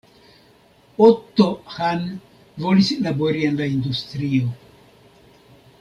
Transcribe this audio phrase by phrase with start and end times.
[1.07, 2.01] Otto Hahn
[2.65, 4.53] volis labori en la industrio.